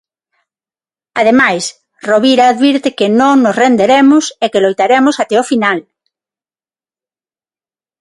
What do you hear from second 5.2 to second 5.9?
até o final".